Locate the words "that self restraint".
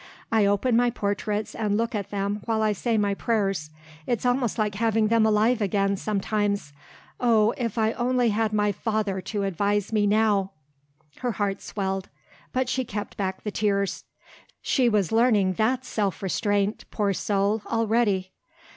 15.59-16.85